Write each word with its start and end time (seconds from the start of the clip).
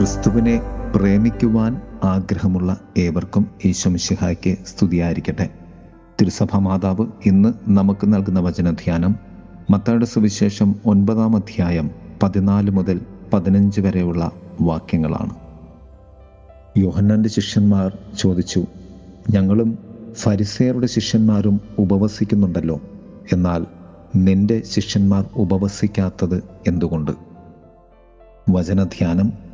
ക്രിസ്തുവിനെ 0.00 0.60
പ്രേമിക്കുവാൻ 0.96 1.80
ആഗ്രഹമുള്ള 2.04 2.80
ഏവർക്കും 2.98 3.46
ഈശ്വമിശിഹായ്ക്ക് 3.64 4.56
സ്തുതിയായിരിക്കട്ടെ. 4.66 5.48
തിരുസഭ 6.20 6.56
മാതാവ് 6.56 7.06
ഇന്ന് 7.26 7.52
നമുക്ക് 7.68 8.12
നൽകുന്ന 8.12 8.40
വചനധ്യാനം 8.40 9.16
മത്തായുടെ 9.70 10.04
സുവിശേഷം 10.04 10.74
ഒൻപതാം 10.86 11.36
അധ്യായം 11.36 11.90
പതിനാല് 12.22 12.70
മുതൽ 12.70 13.00
പതിനഞ്ച് 13.32 13.80
വരെയുള്ള 13.80 14.30
വാക്യങ്ങളാണ്. 14.60 15.34
യോഹന്നാന്റെ 16.78 17.28
ശിഷ്യന്മാർ 17.28 17.98
ചോദിച്ചു 18.18 18.64
ഞങ്ങളും 19.30 19.78
ഫരിസേയരുടെ 20.14 20.86
ശിഷ്യന്മാരും 20.86 21.60
ഉപവസിക്കുന്നുണ്ടല്ലോ? 21.78 22.80
എന്നാൽ 23.32 23.66
നിന്റെ 24.16 24.62
ശിഷ്യന്മാർ 24.64 25.26
ഉപവസിക്കാത്തത് 25.36 26.44
എന്തുകൊണ്ട്? 26.66 27.10
വചനധ്യാനം 28.50 29.49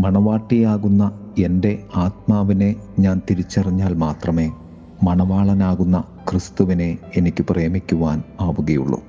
മണവാട്ടിയാകുന്ന 0.00 1.20
എന്റെ 1.38 1.82
ആത്മാവിനെ 1.96 2.76
ഞാൻ 2.98 3.20
തിരിച്ചറിഞ്ഞാൽ 3.30 3.94
മാത്രമേ 3.94 4.52
മണവാളനാകുന്ന 5.02 6.04
ക്രിസ്തുവിനെ 6.30 6.98
എനിക്ക് 7.16 7.44
പ്രേമിക്കുവാൻ 7.50 8.22
ആവുകയുള്ളൂ. 8.40 9.00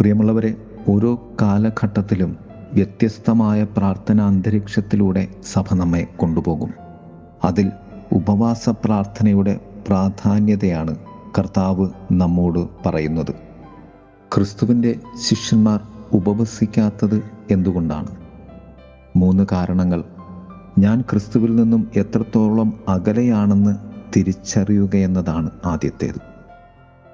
പ്രിയമുള്ളവരെ 0.00 0.54
ഓരോ 0.88 1.28
കാലഘട്ടത്തിലും 1.42 2.36
വ്യത്യസ്തമായ 2.72 3.64
പ്രാർത്ഥന 3.64 4.20
അന്തരീക്ഷത്തിലൂടെ 4.20 5.28
സഭ 5.52 5.74
നമ്മെ 5.74 6.06
കൊണ്ടുപോകും. 6.16 6.74
അതിൽ 7.44 7.70
ഉപവാസ 8.12 8.68
പ്രാർത്ഥനയുടെ 8.68 9.60
പ്രാധാന്യതയാണ് 9.88 10.96
കർത്താവ് 11.38 11.88
നമ്മോട് 12.12 12.68
പറയുന്നത്. 12.86 13.34
ക്രിസ്തുവിന്റെ 14.34 14.94
ശിഷ്യന്മാർ 15.28 15.80
ഉപവസിക്കാത്തത് 16.12 17.24
എന്തുകൊണ്ടാണ്? 17.50 18.23
മൂന്ന് 19.16 19.46
കാരണങ്ങൾ. 19.52 20.04
ഞാൻ 20.78 21.00
ക്രിസ്തുവിൽ 21.00 21.56
നിന്നും 21.56 21.88
എത്രത്തോളം 21.96 22.72
അകലെയാണെന്ന് 22.88 23.76
തിരിച്ചറിയുകയെന്നതാണ് 24.16 25.50
ആദ്യത്തേത്. 25.64 26.20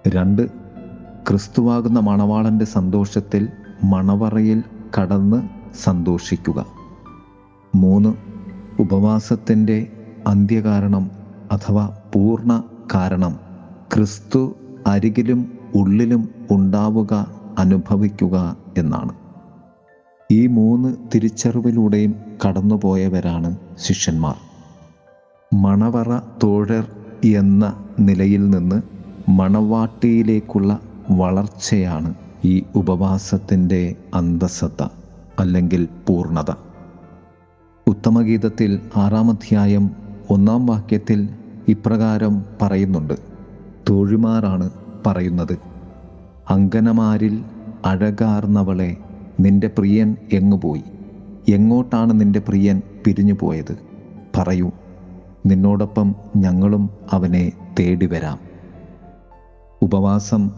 രണ്ട് 0.08 0.48
ക്രിസ്തുവാകുന്ന 1.28 1.98
മണവാളന്റെ 1.98 2.64
സന്തോഷത്തിൽ 2.64 3.48
മണവറയിൽ 3.84 4.62
കടന്ന് 5.00 5.48
സന്തോഷിക്കുക. 5.82 6.66
മൂന്ന് 7.74 8.14
ഉപവാസത്തിന്റെ 8.80 9.86
അന്ത്യകാരണം 10.26 11.10
അഥവാ 11.52 11.90
പൂർണ 12.14 12.62
കാരണം 12.94 13.38
ക്രിസ്തു 13.94 14.56
അരികിലും 14.86 15.58
ഉള്ളിലും 15.74 16.28
ഉണ്ടാവുക 16.50 17.26
അനുഭവിക്കുക 17.58 18.56
എന്നാണ്. 18.78 19.12
ഈ 20.32 20.46
മൂന്ന് 20.46 20.96
തിരിച്ചറിവിലൂടെയും 21.14 22.14
കടന്നുപോയവരാണ് 22.46 23.56
ശിഷ്യന്മാർ. 23.78 24.36
മണവറ 25.54 26.18
തോഴർ 26.42 26.84
എന്ന 27.24 27.74
നിലയിൽ 28.00 28.50
നിന്ന് 28.50 28.82
മണവാട്ടിയിലേക്കുള്ള 29.30 30.78
വളർച്ചയാണ് 31.10 32.14
ഈ 32.44 32.62
ഉപവാസത്തിന്റെ 32.74 33.94
അന്തസത്ത 34.14 34.88
അല്ലെങ്കിൽ 35.38 35.88
പൂർണത. 36.08 36.50
ഉത്തമഗീതത്തിൽ 37.86 38.80
ആറാം 38.96 39.04
ആറാമധ്യായം 39.04 39.90
ഒന്നാം 40.30 40.66
വാക്യത്തിൽ 40.66 41.28
ഇപ്രകാരം 41.68 42.44
പറയുന്നുണ്ട്. 42.62 43.14
തോഴിമാരാണ് 43.90 44.70
പറയുന്നത് 45.06 45.58
അങ്കനമാരിൽ 46.50 47.44
അഴകാർന്നവളെ 47.84 48.96
നിന്റെ 49.40 49.70
പ്രിയൻ 49.78 50.16
എങ്ങു 50.32 50.56
പോയി? 50.56 50.82
എങ്ങോട്ടാണ് 51.48 52.20
നിന്റെ 52.20 52.40
പ്രിയൻ 52.40 52.82
പിരിഞ്ഞു 53.06 53.34
പോയത്? 53.40 53.78
പറയൂ. 54.36 54.70
നിന്നോടൊപ്പം 55.46 56.14
ഞങ്ങളും 56.36 56.90
അവനെ 57.12 57.52
തേടി 57.80 58.06
വരാം. 58.06 58.38
ഉപവാസം 59.82 60.50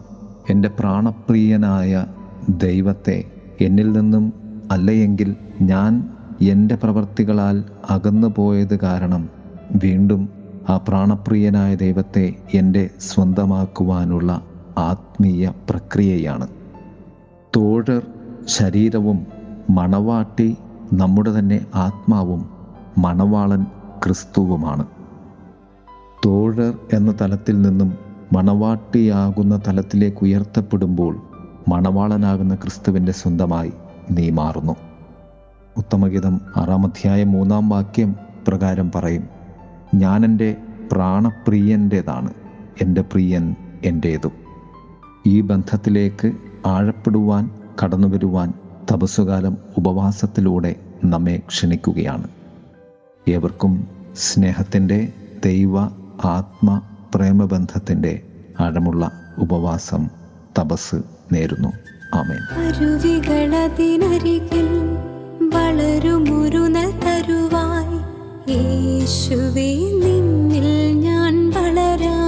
എന്റെ 0.49 0.69
പ്രാണപ്രിയനായ 0.69 2.05
ദൈവത്തെ 2.49 3.23
എന്നിൽ 3.61 3.91
നിന്നും 3.91 4.33
അല്ലയെങ്കിൽ 4.71 5.35
ഞാൻ 5.61 6.09
എന്റെ 6.41 6.75
പ്രവർത്തികളാൽ 6.75 7.63
അകന്നു 7.89 8.33
പോയത് 8.35 8.79
കാരണം 8.79 9.29
വീണ്ടും 9.83 10.29
ആ 10.69 10.77
പ്രാണപ്രിയനായ 10.77 11.75
ദൈവത്തെ 11.75 12.33
എന്റെ 12.53 12.89
സ്വന്തമാക്കുവാനുള്ള 12.99 14.45
ആത്മീയ 14.77 15.51
പ്രക്രിയയാണ്. 15.69 16.47
തോഴർ 17.55 18.07
ശരീരവും 18.47 19.27
മണവാട്ടി 19.69 20.57
നമ്മുടെ 20.93 21.39
തന്നെ 21.39 21.65
ആത്മാവും 21.75 22.49
മണവാളൻ 22.97 23.63
ക്രിസ്തുവുമാണ്. 24.03 24.85
തോഴർ 26.25 26.77
എന്ന 26.93 27.15
തലത്തിൽ 27.21 27.61
നിന്നും 27.61 27.97
മണവാട്ടിയാകുന്ന 28.33 29.61
തലത്തിലേക്ക് 29.67 30.17
ഉയർത്തപ്പെടുമ്പോൾ 30.21 31.21
മണവാളനാകുന്ന 31.67 32.55
ക്രിസ്തുവിന്റെ 32.55 33.11
സ്വന്തമായി 33.11 33.73
നീ 34.11 34.29
മാറുന്നു. 34.29 34.75
ഉത്തമഗീതം 35.77 36.41
ആറാം 36.57 36.85
അധ്യായം 36.85 37.31
മൂന്നാം 37.31 37.69
വാക്യം 37.69 38.15
പ്രകാരം 38.47 38.91
പറയും 38.95 39.23
ഞാൻ 39.95 40.25
എന്റെ 40.25 40.55
പ്രാണപ്രിയന്റേതാണ് 40.91 42.33
എന്റെ 42.81 43.01
പ്രിയൻ 43.01 43.55
എന്റേതും. 43.83 44.31
ഈ 45.27 45.41
ബന്ധത്തിലേക്ക് 45.41 46.31
ആഴപ്പെടുവാൻ 46.65 47.49
കടന്നു 47.81 48.07
വരുവാൻ 48.07 48.53
തപസ്സുകാലം 48.91 49.57
ഉപവാസത്തിലൂടെ 49.77 50.75
നമ്മെ 51.03 51.37
ക്ഷണിക്കുകയാണ്. 51.47 52.27
ഏവർക്കും 53.29 53.87
സ്നേഹത്തിന്റെ 54.17 55.13
ദൈവ 55.45 55.79
ആത്മ 56.25 56.81
പ്രേമബന്ധത്തിന്റെ 57.15 58.21
ആഴമുള്ള 58.59 59.11
ഉപവാസം 59.37 60.09
തപസ് 60.59 60.95
നേരുന്നു. 61.31 61.71
വളരുമൊരു 65.53 66.57
തരുവായി. 67.05 67.99
യേശുവേ 68.51 69.75
നിന്നിൽ 69.75 70.99
ഞാൻ 70.99 71.49
വളരാൻ 71.49 72.22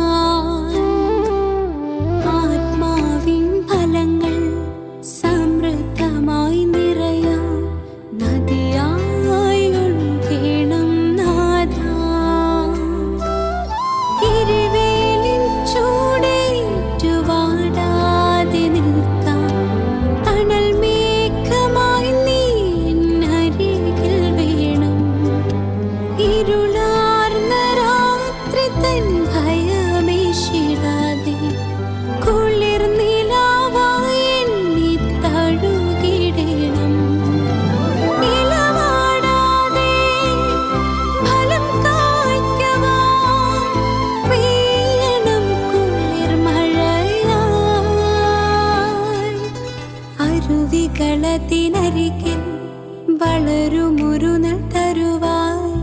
വളരുമൊരു 53.57 54.31
തരുവായി 54.73 55.75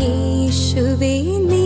യേശുവേ 0.00 1.10
നിന്നിൽ 1.26 1.59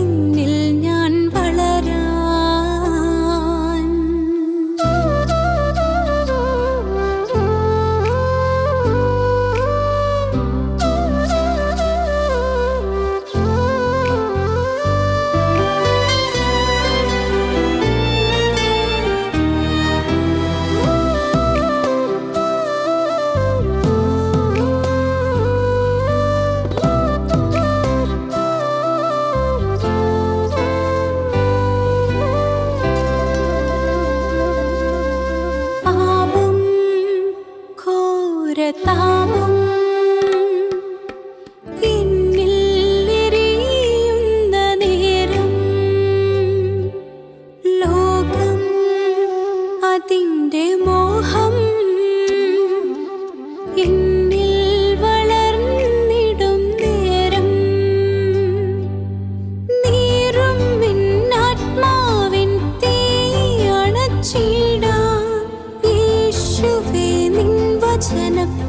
watching 67.95 68.39
a 68.39 68.64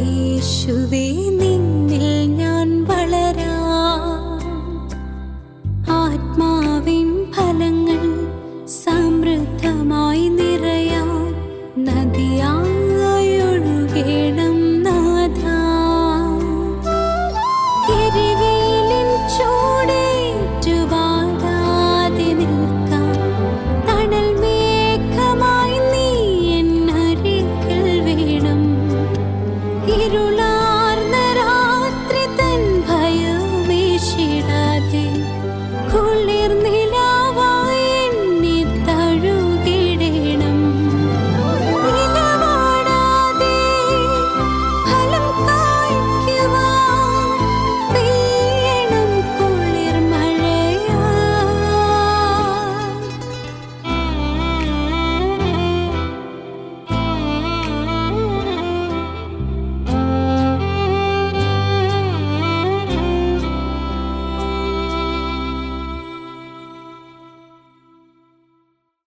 യേശുവേ. 0.00 1.29